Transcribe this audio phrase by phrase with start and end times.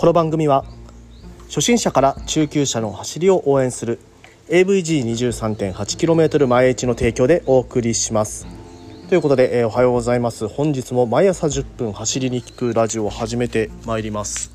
[0.00, 0.64] この番組は
[1.48, 3.98] 初心者から中級者の走りを応援する
[4.48, 8.46] AVG23.8km 前市の提供でお送りします。
[9.10, 10.48] ということで、えー、おはようございます。
[10.48, 14.52] 本日も毎朝10分走りに聞くラジオを始めてまいります、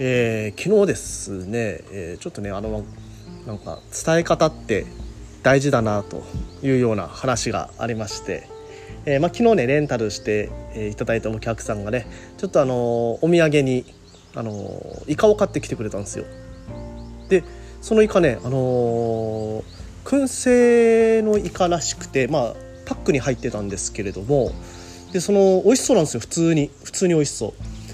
[0.00, 2.82] えー、昨日ですね、えー、ちょっとねあの
[3.46, 4.86] なんか伝え方って
[5.44, 6.24] 大事だなと
[6.64, 8.48] いうような話がありまして
[9.06, 13.84] えーまあ、昨日ねレンタルして、えー、いただいたお客さんがねちょっとあのー、お土産に
[14.34, 16.24] あの、イカを買ってきてくれたんですよ。
[17.28, 17.44] で
[17.80, 19.64] そのイカねあの、
[20.04, 22.54] 燻製のイカらしくてまあ
[22.86, 24.50] パックに入ってたんですけれども
[25.12, 26.70] でその美味しそうなんですよ普通に。
[26.84, 27.52] 普通に美味しそう。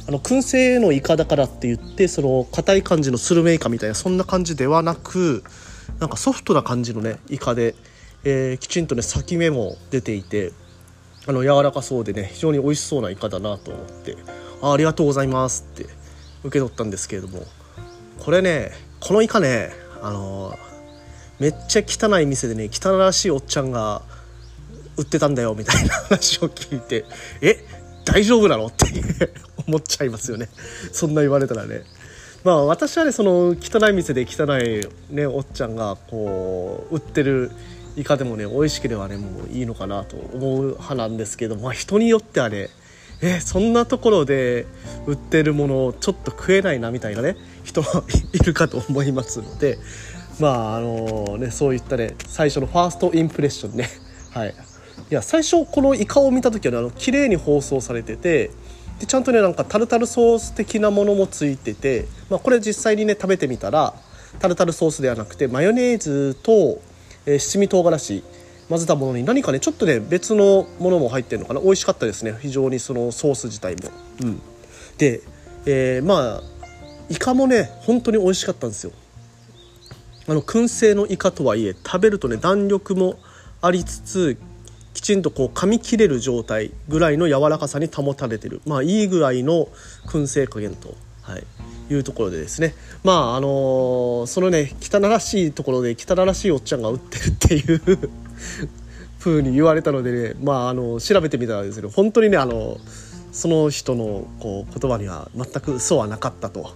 [0.08, 5.42] あの燻製のイカだからって言ってその硬い感じのスルメイカみたいなそんな感じではなく
[5.98, 7.74] なんかソフトな感じのねイカで、
[8.22, 10.52] えー、きちんとね裂き目も出ていて
[11.26, 14.16] あの柔らかそうでね非常に美味しそうなイカだなと思って
[14.62, 15.86] あありがとうございますって
[16.46, 17.42] 受け取ったんですけれども
[18.20, 19.70] これねこのイカね
[20.02, 20.56] あの、
[21.38, 24.02] めっちゃ汚い店でね汚らしいおっちゃんが
[24.96, 27.04] 売ってたんだよみたいな 話を聞いて
[27.40, 27.64] え
[28.04, 28.66] 大丈夫なの？
[28.66, 28.86] って
[29.66, 30.48] 思っちゃいますよね。
[30.92, 31.82] そんな言われたらね。
[32.44, 37.50] まあ私はねその汚い店で汚いねおっちゃんがこう売ってる
[37.96, 42.68] イカでもね美味しければねもういいのかなと思う派なんですけどまあ人によってはね
[43.22, 44.66] えそんなところで
[45.06, 49.78] 売ってるものをちょっと食えないなみたいなね人は いるかと思いますので
[50.38, 53.88] まああのねそういったね最初のファーストインプレッションね。
[54.30, 54.54] はい。
[55.10, 58.50] いや最初このイカを見た時はねあの綺麗に包装されてて
[58.98, 63.94] でちゃんとねなんかタルタルソース的なものもついてて、まあ、これ実際にね食べてみたら
[64.40, 66.80] タルタルソースではなくてマヨネーズと
[67.26, 68.24] えー、七味唐辛子
[68.68, 71.60] 混ぜたものに何かねちょっとね別のものも入ってるのかな。
[71.60, 72.36] 美味しかったですね。
[72.40, 73.90] 非常にそのソース自体も。
[74.22, 74.42] うん、
[74.98, 75.20] で、
[75.66, 76.42] えー、まあ
[77.08, 78.92] イカもね本当に美味しかったんですよ。
[80.28, 83.18] あの燻製のイカとはいえ食べるとね弾力も
[83.62, 84.36] ありつつ
[84.92, 88.60] きちんとこう噛み切れる状態ぐらいの柔らかさに保たれてる。
[88.66, 89.68] まあいい具合の
[90.06, 91.44] 燻製加減と、はい、
[91.90, 92.74] いうところでですね。
[93.04, 98.10] まああのー、そのね汚らしいところで汚らしいおっちゃんが売ってるっていう
[99.18, 102.78] 風に言われたのでねまああの調べてみたらですね本当にねあの
[103.32, 106.70] その人のこう言葉には全く嘘はなかったと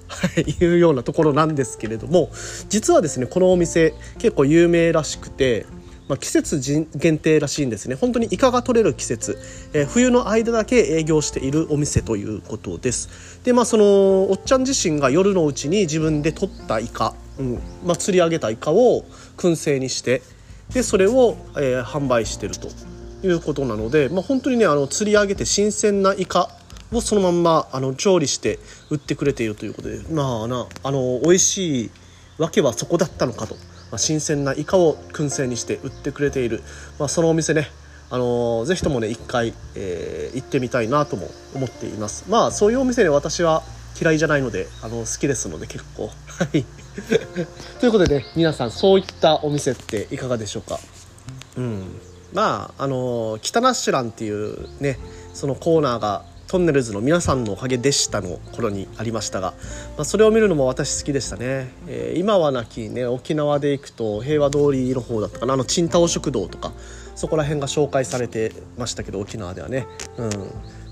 [0.61, 2.31] いうようなところなんですけれども
[2.69, 5.67] 実はですねこのお店結構有名らしくて
[6.11, 6.61] まあ、季節
[6.97, 7.95] 限定らしいんですね。
[7.95, 9.39] 本当にイカが取れる季節、
[9.73, 13.39] えー、冬の間だけ営業しているお店ということです。
[13.45, 19.05] でまあそのおっちゃん自身が夜のうちに自分で取ったイカ、うんまあ、釣り上げたイカを
[19.37, 20.21] 燻製にして
[20.73, 22.69] でそれを、えー、販売してると
[23.27, 26.49] いうことなので、まあ、本当にねあの釣り上げて新鮮なイカ
[26.93, 28.59] をそのまんまあの調理して
[28.91, 31.91] 売ってくれているということでまあなあの美味しい
[32.39, 33.55] わけはそこだったのかと。
[33.91, 36.63] まあ、新鮮なイカを燻製にして売ってくれている、
[37.01, 37.69] まあ、そのお店ね
[38.09, 42.29] あのー、ぜひともね一回、えー、行ってみたいなとも思っています。
[42.29, 43.63] まあそういうお店ね私は
[44.01, 46.07] 嫌いじゃないのであの好きですので結構。
[46.07, 46.65] はい。
[47.81, 50.79] ということでね皆さんそういったお店っていかがでしょうか？
[51.57, 52.01] うん。
[52.33, 54.99] まああの、北ナッシュランっていうね
[55.35, 59.55] そのコーナーがトンネルズの皆さんのおかげでしたの頃にありましたが、
[59.97, 65.55] まあ、それを見るのも私好きでしたね、えー、今はなきね沖縄で行くと平和通りの方だったかな？
[65.55, 66.73] あのチンタオ食堂とか
[67.15, 69.87] そこら辺が紹介されてましたけど沖縄ではね。
[70.17, 70.31] うん。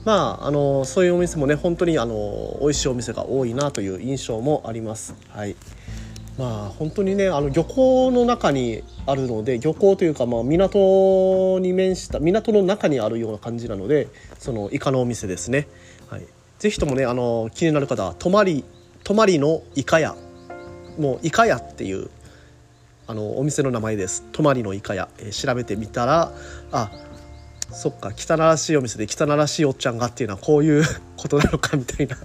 [0.05, 5.15] まああのそういうお店もね本当にあの美味しいお店が多いなという印象もあります。
[5.31, 5.57] はい。
[6.39, 15.67] まあ本当にねあの漁港の中にあるので漁港というかまあ港に面した港の中にあるような感じなのでそのイカのお店ですね、
[16.09, 16.27] はい、
[16.59, 18.65] ぜひともねあの気になる方は泊まり
[19.05, 20.15] 泊まりのイカ屋。
[20.99, 22.11] もうイカ屋っていう
[23.07, 24.25] あのお店の名前です。
[24.33, 26.33] 泊まりのイカ屋、えー、調べてみたら
[26.73, 26.91] あ
[27.71, 30.85] そっか汚らしいお店で汚らしいおっちゃんがっていうのはこういう
[31.17, 32.17] ことなのかみたいな。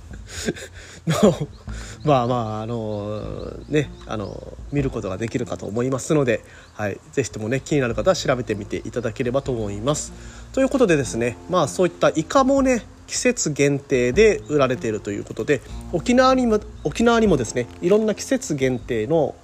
[1.07, 1.47] の
[2.03, 10.13] まあまああのねあの見ることができるかと思いますので、はい、ぜひともね気になる方は調べてみていただければと思います。
[10.53, 15.61] ということでですねまあそういったイカもね季節限定で売られているということで
[15.91, 19.35] 沖縄にも沖縄にもですねいろんな季節限定の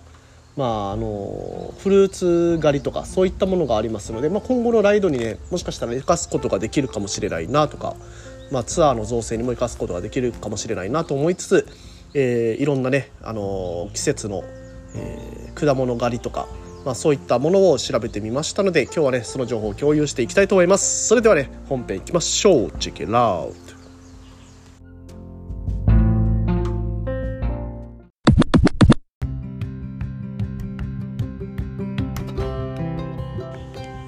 [0.58, 7.96] まあ、あのフルーツ狩りとかそういったものがありますので、まあ、今後のライドにねもしかしたら生かすことができるかもしれないなとか、
[8.52, 11.68] まあ、ツアーの造成にも生かすことができるかもしれないなと思いつつ、
[12.14, 14.44] えー、いろんなね、あのー、季節の、
[14.96, 16.48] えー、果物狩りとか、
[16.86, 21.08] まあ、そういったものを調べてみましたので今日はねその情報を共有していきたいと思います。
[21.08, 22.72] それではね本編いきましょう。
[22.80, 23.80] チェケラウト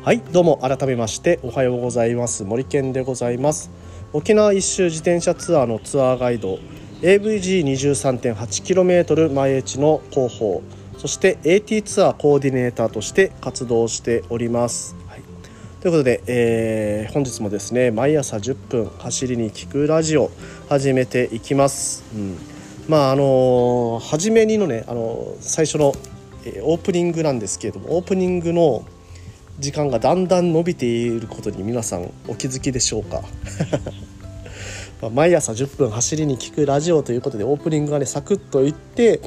[0.04, 2.44] はいどうも改めましておはようございます。
[2.44, 3.81] 森健でございます。
[4.14, 6.60] 沖縄一周自転車ツアーのツアーガイド
[7.02, 10.62] AVG23.8km 前越の広報
[10.98, 15.22] そして AT ツアーコーディネーターとして活動しております、はい、
[15.80, 20.30] ということで、えー、本日もですね毎朝10分走りに聞くラジオ
[20.68, 22.36] 始めていきます、うん、
[22.90, 25.94] まああのー、初めにのね、あのー、最初の、
[26.44, 28.84] えー、オープニングなんですけれどもオープニングの
[29.62, 33.22] 時間がだんだん伸びていることに皆さんお気づきでしょうか？
[35.14, 39.22] 毎朝10分走りに聞くラジオということでオープニングがねサクッといって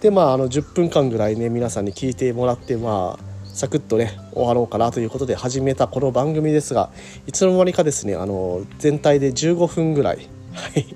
[0.00, 6.90] でまああの10分間ぐらいね皆さんに聞いてもらってまあサクッとね終わろうかなということで始めたこの番組ですが
[7.26, 10.86] いつの間にかですねあの全体で15分ぐらいはい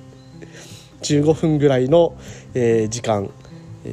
[1.02, 2.16] 15分ぐらいの、
[2.54, 3.28] えー、時間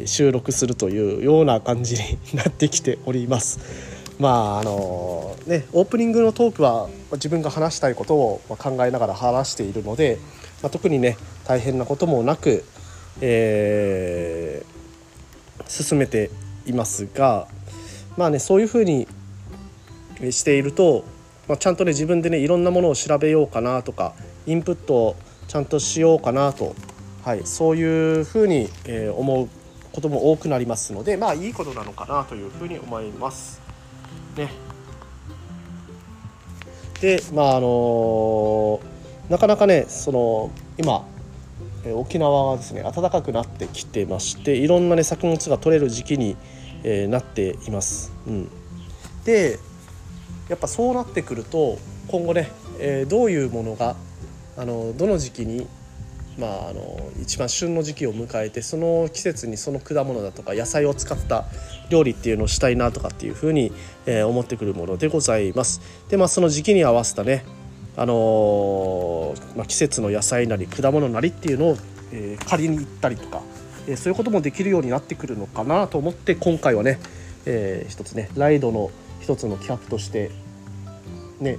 [0.06, 2.01] 収録するというような感じに
[2.36, 3.91] なってきております。
[4.21, 10.19] まああのねオープニングのトークは自分が話したいことを考えながら話しているので、
[10.62, 12.63] まあ、特にね大変なこともなく、
[13.19, 16.29] えー、進めて
[16.68, 17.47] いますが
[18.15, 19.07] まあねそういうふうに
[20.29, 21.03] していると、
[21.47, 24.13] まあ、ちゃんとね自分でねいろんなものを調べようかなとか
[24.45, 25.15] インプットを
[25.47, 26.75] ちゃんとしようかなと、
[27.25, 29.50] はい、そういうふうに、え、思う
[29.91, 33.61] ことも多くなりますのでまあいいことなのかなというふうに思います。
[34.38, 34.51] ね
[37.01, 38.80] でまああの
[39.30, 41.06] なかなかねその今
[41.95, 46.38] 沖縄はですね暖かくなってきてましていろんなね作物が取れる時期に、
[46.83, 48.12] えー、なっています。
[48.28, 48.50] うん、
[49.25, 49.57] で
[50.48, 53.95] やっぱそうなってくると今後ね、えー、どういうものが
[54.57, 55.66] あのどの時期に
[56.38, 61.45] まあ、あの一番旬の時期を迎えてその季節にその果物だとか野菜を使った
[61.89, 63.72] 料理っていうのをしたいなとかっていうふうに、
[64.06, 65.81] えー、思ってくるものでございます。
[66.10, 67.44] でまあその時期に合わせたね、
[67.98, 71.78] あのー、まあ、季節の野菜なり果物なりっていうのを、
[72.13, 73.42] えー、借りに行ったりとか、
[73.88, 77.00] えそういうこともできるようになってくるのかなと思って今回はね、
[77.45, 78.89] えー、一つねライドの
[79.19, 80.31] 一つの企画として
[81.39, 81.57] ね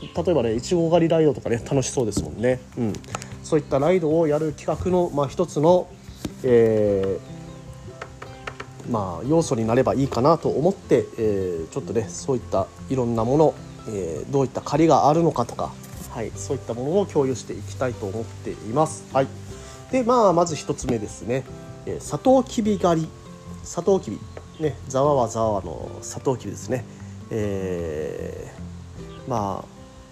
[0.00, 2.60] 例えばねいちご狩りライドとかね楽しそうですもんね。
[2.78, 2.92] うん
[3.52, 5.86] そういったライドをやる企画の、まあ、一つの、
[6.42, 13.54] えー、まあ、要素になればいいかなと思って、えー、ちょっとねそういったいろんなもの、
[13.88, 15.70] えー、どういった借りがあるのかとか、
[16.12, 19.04] はい、そういったものを共有していきたいと思っています。
[19.12, 19.28] はい、
[19.90, 21.44] で、まあ、まず1つ目ですね、
[21.84, 23.08] えサトウキビ狩り
[23.64, 24.18] サトウキビ
[24.60, 26.86] ねざわはざわのサトウキビですね。
[27.30, 29.62] えー、ま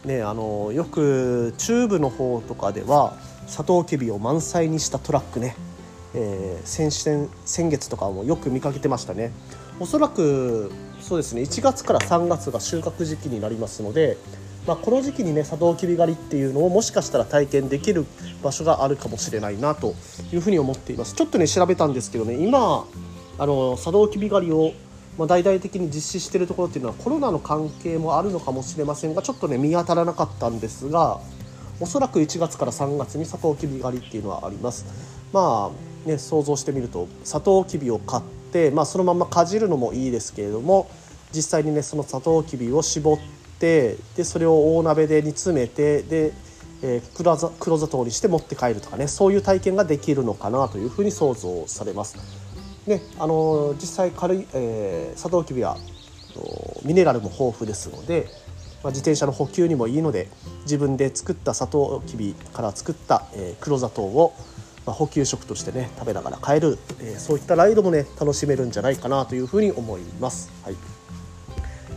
[0.05, 3.17] あねあのよく中部の方とかでは
[3.51, 5.57] サトウキビを満載にしたトラックね、
[6.15, 6.93] えー、先
[7.45, 9.33] 先月とかもよく見かけてましたね。
[9.81, 10.71] おそらく
[11.01, 11.43] そうですね。
[11.43, 14.19] 1月から3月が収穫時期になりますので、
[14.69, 18.07] まあ、この時期にねサトウキビ狩りっていうのをもしかしたら体験できる
[18.41, 19.95] 場所があるかもしれないなと
[20.33, 21.17] いうふうに思っています。
[21.17, 22.37] ちょっとね調べたんですけどね。
[22.37, 22.85] 今
[23.37, 24.73] あのサトウキビ狩りを
[25.19, 31.21] まあ、大々的に実施しているところっていうのはコロナの関係もあるのかもしれませんがちょっとね見当たらなかったんですが
[31.81, 34.85] おそらく1月から3月にサトウキビ狩りっていうのはあります
[35.33, 40.91] まあね想像してみるとサトウキビを買って、まあ、そのままかじるのもいいですけれども
[41.33, 43.19] 実際にねそのサトウキビを絞っ
[43.59, 46.33] てでそれを大鍋で煮詰めてで、
[46.83, 52.17] えー、黒砂黒砂糖にして持って帰るとかねそういう体験ができるのかなというふうに想像されます。
[52.87, 55.77] ねあの実際軽い、えー、サトウキビは
[56.85, 58.27] ミネラルも豊富ですので
[58.83, 60.29] まあ、自転車の補給にもいいので
[60.63, 64.35] 自分で作ったサトウキビから作った、えー、黒砂糖を、
[64.87, 70.51] まあ、補給食としてね食べながら帰る、えー、そういったライドもね楽しめるんじゃないかなというふうに思います。
[70.65, 70.77] はい、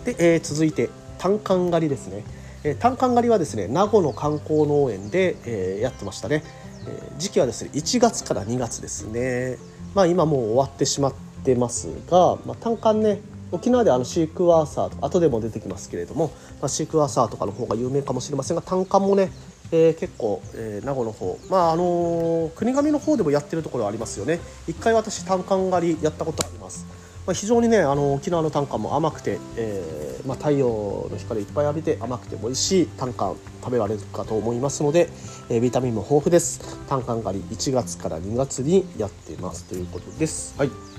[0.06, 2.24] で、えー、続いて単管狩りですね。
[2.66, 6.44] え単管狩りはですね名護の観光農園で、えやってましたね、
[6.88, 9.58] え時期はですね1月から2月ですね。
[9.94, 11.13] まあ今もう終わってしまっ
[11.44, 13.20] てますが、まあ、単管ね
[13.53, 19.31] 沖縄であのシークワーサーとか後でも出てきますけれども、まあ、シークワーサーとかの方が有名かもしれませんが単価もね、
[19.72, 24.39] えー、結構、えー、名護の方まああのー、国頭の方でもやってるところありますよね。
[24.67, 26.88] 一回私単管狩りやったことあります、
[27.27, 35.10] まあ、非常にねあの沖縄の単価も甘くて、えーまあ、太陽の光いっぱい浴びて甘くて美味しい単管食べられるかと思いますので、
[35.50, 36.79] えー、ビタミンも豊富です。
[36.88, 39.65] 単管狩り1月から2月にやってます。
[39.65, 40.55] ということです。
[40.57, 40.92] はい。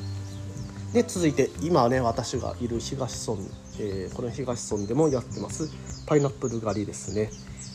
[0.95, 3.43] で続いて今ね私がいる東村、
[3.81, 5.69] えー、この東村でもやってます
[6.07, 7.31] パイナップル狩りですね、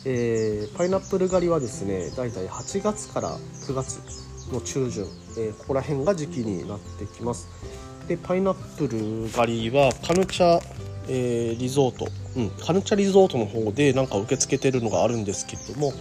[0.06, 4.00] えー、パイナップル狩りはですねだいたい8月から9月
[4.50, 5.04] の中旬、
[5.36, 7.48] えー、ここら辺が時期になってきます。
[8.08, 10.58] でパイナップル狩りはカヌチャ、
[11.08, 12.08] えリゾート。
[12.36, 15.92] うん、カルチャリゾートの方でなんか受け付けてるのがあるんですけれども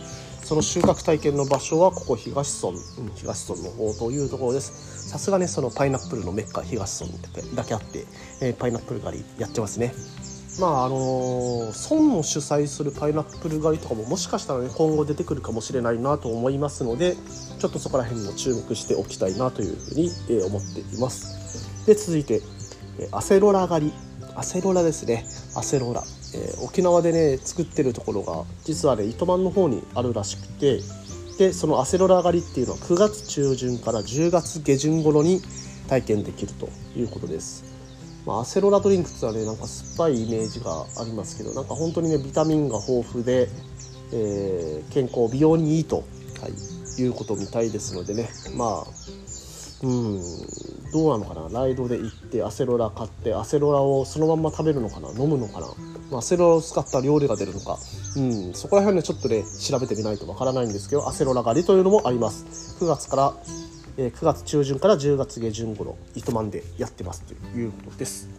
[0.50, 2.76] その収穫体験の場所はここ東村、
[3.14, 5.08] 東村の方というところです。
[5.08, 7.20] さすがねそのパイナップルのメッカ東村
[7.54, 8.08] だけあって、
[8.42, 9.94] えー、パイナップル狩りやってますね。
[10.60, 17.16] まああのー、村の主催するパイナップル狩りとかももしかしたらね今後出てくるかもしれないなと思いますので
[17.60, 21.86] ちょっとそこら辺も注目しておきたいなというふうに、えー、思っています。
[21.86, 22.42] で続いて、
[23.12, 23.94] アセロラ狩り。
[24.36, 25.26] アセロラですね。
[25.56, 26.02] アセロラ。
[26.34, 30.80] えー、沖縄でね作ってるところが実はね糸満の方にあるらしくて
[31.38, 35.42] でそのアセロラ狩りっていうのは9月中旬から10月下旬頃に
[35.88, 37.64] 体験できるということです、
[38.26, 43.48] まあ、アセロラドリンクっていうのはねなんか酸っぱいイメージがありますけどなんか本当にねビタミンが豊富で、
[44.14, 46.04] えー、健康美容にいいと、は
[46.98, 48.30] い、いうことみたいですのでね。
[48.56, 49.20] まあ
[49.82, 50.22] うん
[50.92, 51.62] どうなのかな？
[51.62, 55.10] ライドで行ってアセロラ買ってアセロラをそのまま食べるのかな？
[55.10, 55.68] 飲むのかな、
[56.12, 57.78] まあ、アセロラを使った料理が出るのか、
[58.18, 62.78] うん、そこら辺ねちょっとね調べてみないとわからないんですけどアセロラ狩りというのもあります。
[62.84, 63.34] 9月から、
[63.98, 68.30] え、9月中旬から10月下旬頃糸満でやってますということです。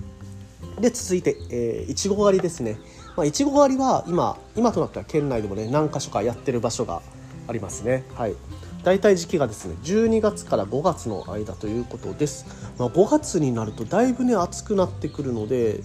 [0.81, 2.79] で続いて、えー、いちご狩りですね。
[3.17, 7.03] まあ、いちご狩りは今今となっては県内でもね何か所かやってる場所が
[7.47, 8.05] ありますね。
[8.15, 8.35] はい。
[8.83, 12.47] 大体時期がですね12月から5月の間ということです、
[12.79, 15.81] まあ、5月になるとだいぶね暑くなってくるので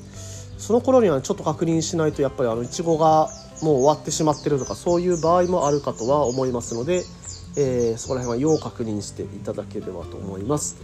[0.57, 3.29] その頃にはちょっと確認しないとやっぱりあのいちごが
[3.61, 7.03] もう終わってしまってるとかそういう場合もあるかとは思いますので、
[7.57, 10.77] えー、そこら辺は要確認していただければと思います。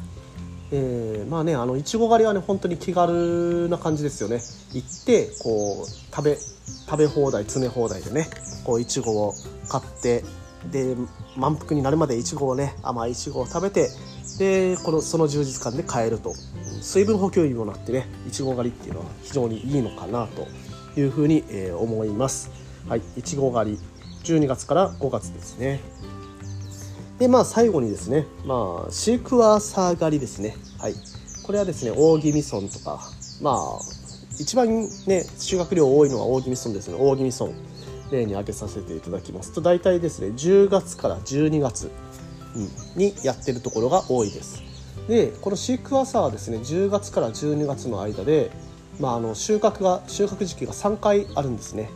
[0.73, 4.41] えー、まあねあのいちご狩りはね本当に気軽な感じですよね
[4.71, 8.29] 行ってこう食べ食べ放題詰め放題でね
[8.63, 9.33] こういちごを
[9.67, 10.23] 買って
[10.69, 10.95] で
[11.35, 13.89] 満腹になるまでいちごをね甘いいちごを食べて
[14.37, 16.33] でこのその充実感で帰ると。
[16.81, 20.47] 水分補給にもなってねいちご狩りっていうのは非常にいいのかなと
[20.99, 22.49] いうふうに、え、思います。
[22.87, 23.79] はいいちご狩り。
[24.23, 25.79] 12月から5月ですね。
[27.19, 30.57] でまあ最後にですねまあシークワーサー狩りですね。
[30.79, 30.95] はい。
[31.43, 32.99] これはですね大宜味村とか。
[33.41, 33.79] まあ
[34.39, 34.67] 一番
[35.07, 36.97] ね収穫量多いのは大宜味村ですね。
[36.99, 37.53] 大宜味村。
[38.11, 41.91] 例に挙げさせていただきますと大体ですね10月から12月、
[42.95, 44.61] にやってるところが多いです。
[45.07, 48.51] でこのシークワーサーはですね10月から12月の間で、
[48.99, 51.89] まあ、あの収穫が収穫時期が3回あるんですね。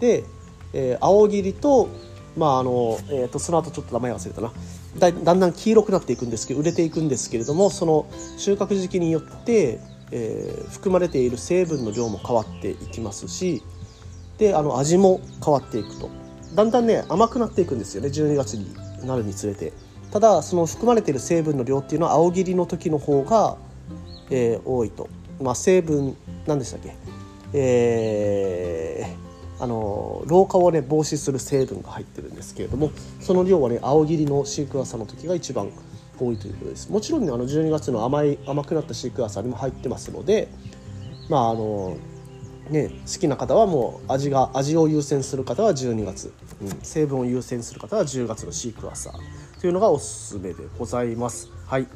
[0.00, 0.24] で、
[0.72, 1.88] えー、青切りと
[2.36, 4.52] まああのえーと、その後ちょっと名前忘れたな。
[4.98, 8.06] だだんだん黄色くなっていくんですけど売れていくんですけれどもその
[8.38, 9.78] 収穫時期によって、
[10.10, 13.62] えー、含まれている成分の量も変わっていきますし
[14.38, 16.10] であの味も変わっていくと。
[16.54, 18.72] だんだんね甘くなっていくんですよね12月に
[19.06, 19.72] なるにつれて。
[20.10, 23.56] ただその含まれている成分の量っていうのは青切りの時の方が、
[24.30, 25.08] えー、多いと、
[25.42, 26.16] まあ、成分
[26.46, 26.94] 何でしたっけ？
[27.52, 32.90] えー、あの老化をね防止する成分が入ってるんですけれども
[33.20, 35.70] その量はね青切りのシークワーサーの時が一番
[36.18, 36.90] 多いということです。
[36.90, 40.48] もちろんねあの12月の甘い甘くなったシークワーサーにも入ってますので
[41.28, 41.96] まああの
[42.70, 49.60] ね、好きな方はもう味が味を優先する方は12月、うん、成分を優先する方は10月のシークワーサー。
[49.60, 51.50] というのがおすすめでございます。
[51.66, 51.86] はい。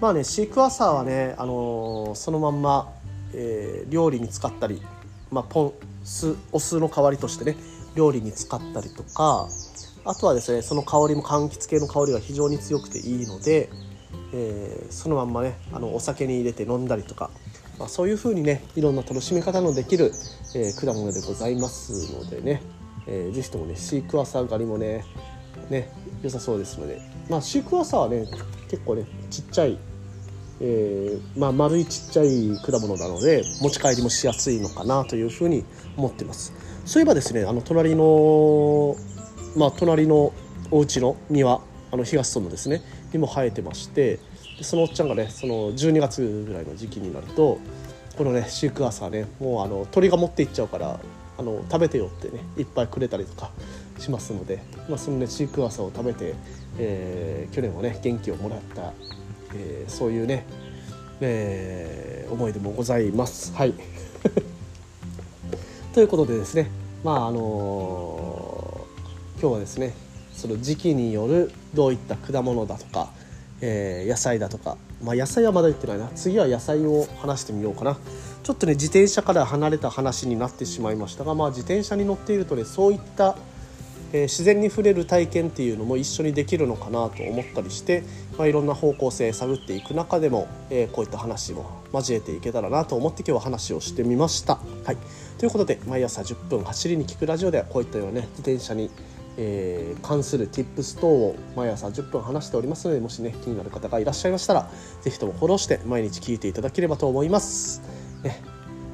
[0.00, 2.92] まあねシークワーサーはね、あのー、そのまんま、
[3.34, 4.82] えー、料理に使ったり、
[5.30, 5.72] まあ、ポン
[6.04, 7.56] 酢お酢の代わりとしてね
[7.94, 9.48] 料理に使ったりとか
[10.04, 13.70] あとはですねその香りも柑橘系の香りが非常に強くていいので、
[14.32, 17.30] えー、そのまんまねあのお酒に入れて飲んだりとか
[17.78, 20.12] まあ、そういうふうにねいろんな楽しみ方のできる、
[20.54, 22.62] えー、果物でございますのでね、
[23.06, 25.04] えー、ぜひともねシークワーサー狩りもね
[25.70, 25.90] ね
[26.22, 28.26] 良さそうですので、まあ、シークワーサーはね
[28.68, 29.78] 結構ねちっちゃい、
[30.60, 35.64] えー、まあ、丸いちっちゃい果物なので持ち帰りもしやすいのかなというふうに
[35.96, 36.52] 思ってます。
[36.84, 38.96] そういえばですねあの隣の
[39.56, 40.32] まあ隣の
[40.70, 44.18] お家の庭あの東村のですねにも生えてまして
[44.58, 47.58] でそのおっちゃんがねその12月ぐらいの時期になると
[48.16, 51.00] このねシークワーサーねもうあの鳥が持っていっちゃうから
[51.36, 53.50] あの食べてよってねいっぱいくれたりとか
[53.98, 56.34] しますので、まあ、そのねシークワーサーを食べて、
[56.78, 58.92] えー、去年はね元気をもらった、
[59.54, 60.46] えー、そういうね、
[61.20, 63.52] えー、思い出もございます。
[63.54, 63.74] はい
[65.92, 66.70] ということでですね
[67.04, 68.86] まああの、
[69.40, 69.92] 今日はですね
[70.32, 73.10] その時期によるどういった果物だとか
[73.60, 76.08] えー、野菜だとか、まあ、野菜はまだ言ってないな。
[76.14, 77.96] 次は野菜を話してみようかな。
[78.44, 83.36] ちょっとね自転車から離れた話になってしまいましたが、まあ、自転車に乗っているとねそういった、
[84.12, 88.02] えー、自然に触れる体験っていうのも一緒にできるのかなと思ったりして、
[88.36, 94.58] まあ、いろんな方向性探っていく中でも、えー、こういった話も交えていけたらなと思って今日は話をしてみました。
[94.84, 94.98] はい、
[95.38, 98.90] ということで毎朝10分走りに聞くラジオではこういったようなね自転車に、
[99.36, 104.70] えー、関する Tips 等を毎朝10分話しておりますのでもしね気になる方がいらっしゃいましたら
[105.02, 107.82] 是非ともフォローして毎日聞いていただければと思います。
[108.22, 108.40] ね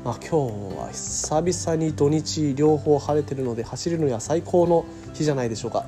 [0.02, 5.84] まあ、今日は久々に土日両方晴れてるので走るのには最高の日じゃないでしょうか。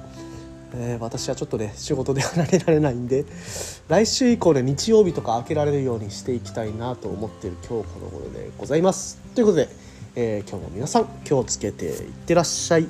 [0.74, 3.26] えー、私はちょっとね仕事で離れられないんで
[3.88, 9.68] 来週以降ね日曜日とか開けられるようにしていきたいなと思っている今日この頃でございますということで、
[10.16, 12.86] えー、今日も皆さん気をつけていってらっしゃい